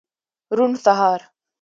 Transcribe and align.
روڼ 0.57 0.71
سهار 0.85 1.21